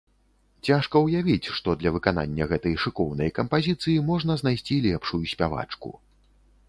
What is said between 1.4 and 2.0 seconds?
што для